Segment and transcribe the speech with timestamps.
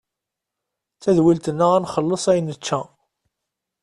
[0.95, 2.79] D tadwilt-nneɣ ad nxelles ayen nečča.